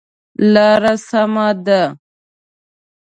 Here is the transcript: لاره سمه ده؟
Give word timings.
لاره 0.53 0.93
سمه 1.09 1.47
ده؟ 1.65 1.81